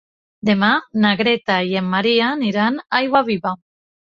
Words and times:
Demà 0.47 0.69
na 1.03 1.11
Greta 1.19 1.57
i 1.73 1.77
en 1.81 1.91
Maria 1.91 2.31
aniran 2.39 2.83
a 2.83 2.89
Aiguaviva. 3.03 3.57